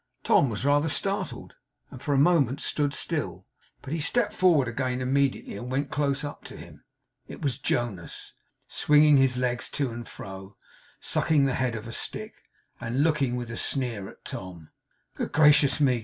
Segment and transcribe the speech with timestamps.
[0.23, 1.53] Tom was rather startled,
[1.91, 3.45] and for a moment stood still,
[3.83, 6.83] but he stepped forward again immediately, and went close up to him.
[7.27, 8.33] It was Jonas;
[8.67, 10.57] swinging his legs to and fro,
[11.01, 12.33] sucking the head of a stick,
[12.79, 14.71] and looking with a sneer at Tom.
[15.13, 15.99] 'Good gracious me!